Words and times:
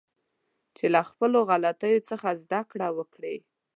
چې 0.77 0.85
له 0.93 1.01
خپلو 1.09 1.39
غلطیو 1.49 2.05
څخه 2.09 2.27
زده 2.43 2.59
کړه 2.71 2.87
وکړه 2.97 3.33